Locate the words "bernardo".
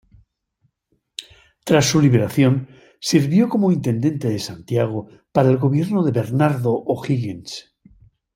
6.11-6.71